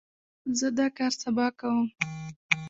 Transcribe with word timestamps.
زه 0.57 0.67
دا 0.77 0.87
کار 0.97 1.13
سبا 1.21 1.45
کوم. 1.59 1.87